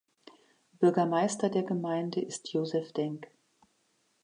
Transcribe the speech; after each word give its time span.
Bürgermeister 0.79 1.49
der 1.51 1.61
Gemeinde 1.61 2.21
ist 2.21 2.51
Josef 2.53 2.91
Denk. 2.91 3.29